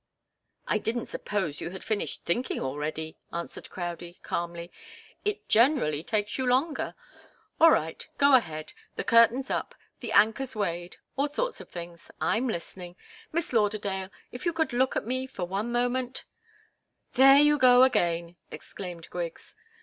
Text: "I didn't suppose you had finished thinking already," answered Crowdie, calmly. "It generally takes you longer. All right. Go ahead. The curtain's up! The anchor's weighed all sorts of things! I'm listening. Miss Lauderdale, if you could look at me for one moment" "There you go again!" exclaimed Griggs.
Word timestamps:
"I 0.67 0.79
didn't 0.79 1.05
suppose 1.05 1.61
you 1.61 1.69
had 1.69 1.83
finished 1.83 2.25
thinking 2.25 2.59
already," 2.59 3.19
answered 3.31 3.69
Crowdie, 3.69 4.17
calmly. 4.23 4.71
"It 5.23 5.47
generally 5.47 6.01
takes 6.01 6.39
you 6.39 6.47
longer. 6.47 6.95
All 7.59 7.69
right. 7.69 8.07
Go 8.17 8.33
ahead. 8.33 8.73
The 8.95 9.03
curtain's 9.03 9.51
up! 9.51 9.75
The 9.99 10.11
anchor's 10.11 10.55
weighed 10.55 10.97
all 11.17 11.27
sorts 11.27 11.61
of 11.61 11.69
things! 11.69 12.09
I'm 12.19 12.47
listening. 12.47 12.95
Miss 13.31 13.53
Lauderdale, 13.53 14.09
if 14.31 14.43
you 14.43 14.53
could 14.53 14.73
look 14.73 14.95
at 14.95 15.05
me 15.05 15.27
for 15.27 15.45
one 15.45 15.71
moment" 15.71 16.25
"There 17.13 17.37
you 17.39 17.59
go 17.59 17.83
again!" 17.83 18.37
exclaimed 18.49 19.07
Griggs. 19.11 19.55